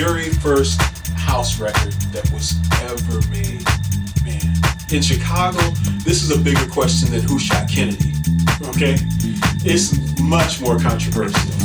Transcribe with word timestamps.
very 0.00 0.28
first 0.28 0.78
house 1.16 1.58
record 1.58 1.92
that 2.12 2.30
was 2.30 2.54
ever 2.82 3.26
made. 3.30 3.64
Man, 4.26 4.54
in 4.92 5.00
Chicago, 5.00 5.58
this 6.04 6.22
is 6.22 6.30
a 6.30 6.38
bigger 6.38 6.66
question 6.70 7.10
than 7.10 7.22
who 7.22 7.38
shot 7.38 7.66
Kennedy. 7.66 8.12
Okay? 8.68 8.96
It's 9.64 9.96
much 10.20 10.60
more 10.60 10.78
controversial. 10.78 11.55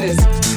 Goodness. 0.00 0.55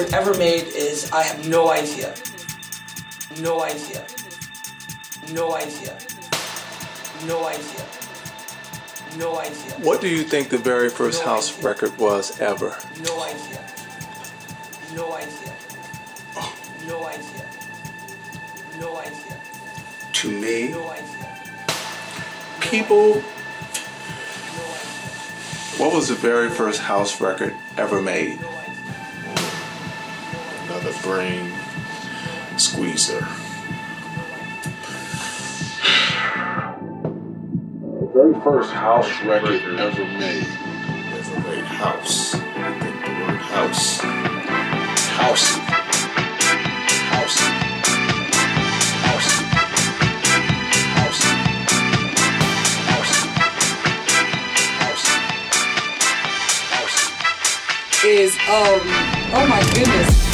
Record 0.00 0.14
ever 0.14 0.34
made 0.38 0.66
is 0.68 1.10
I 1.12 1.22
have 1.22 1.48
no 1.48 1.70
idea. 1.70 2.14
No 3.40 3.62
idea. 3.62 4.04
No 5.32 5.54
idea. 5.54 5.98
No 7.26 7.46
idea. 7.46 7.84
No 9.18 9.38
idea. 9.38 9.72
What 9.82 10.00
do 10.00 10.08
you 10.08 10.22
think 10.22 10.48
the 10.48 10.58
very 10.58 10.88
first 10.88 11.20
no 11.20 11.30
house 11.32 11.52
idea. 11.52 11.68
record 11.68 11.98
was 11.98 12.40
ever? 12.40 12.76
No 13.04 13.22
idea. 13.22 13.64
No 14.94 15.12
idea. 15.12 15.52
Oh. 16.36 16.56
No 16.86 17.04
idea. 17.06 17.46
No 18.78 18.96
idea. 18.96 19.36
To 20.12 20.30
me, 20.30 20.68
no 20.68 20.90
idea. 20.90 21.28
people. 22.60 23.14
No 23.14 23.22
what 25.78 25.94
was 25.94 26.08
the 26.08 26.14
very 26.14 26.50
first 26.50 26.80
house 26.80 27.20
record 27.20 27.54
ever 27.76 28.02
made? 28.02 28.38
Another 30.80 30.98
brain 31.02 31.52
squeezer. 32.56 33.20
The 37.82 38.10
very 38.14 38.34
first 38.42 38.70
house 38.72 39.10
record 39.24 39.62
ever 39.78 40.04
made. 40.04 40.46
Ever 41.12 41.40
made 41.48 41.64
house. 41.64 42.34
I 42.34 42.38
think 42.80 43.04
the 43.04 43.10
word 43.10 43.40
house. 43.40 44.00
Housey. 45.18 45.60
Housey. 47.10 47.50
Housey. 49.04 49.46
Is 58.02 58.34
um 58.48 58.80
oh 59.34 59.46
my 59.46 59.60
goodness. 59.74 60.29